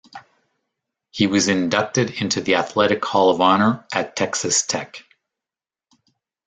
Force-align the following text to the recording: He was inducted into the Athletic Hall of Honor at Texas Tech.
He 1.11 1.27
was 1.27 1.47
inducted 1.47 2.09
into 2.09 2.41
the 2.41 2.55
Athletic 2.55 3.05
Hall 3.05 3.29
of 3.29 3.39
Honor 3.39 3.85
at 3.93 4.15
Texas 4.15 4.65
Tech. 4.65 5.03